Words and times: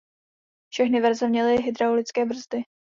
Všechny 0.73 1.01
verze 1.01 1.27
měly 1.29 1.57
hydraulické 1.61 2.25
brzdy. 2.25 2.63